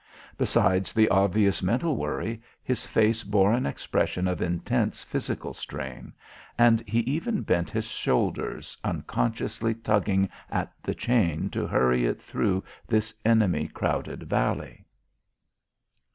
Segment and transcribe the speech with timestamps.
[0.35, 6.11] Besides the obvious mental worry, his face bore an expression of intense physical strain,
[6.57, 12.63] and he even bent his shoulders, unconsciously tugging at the chain to hurry it through
[12.87, 14.87] this enemy crowded valley.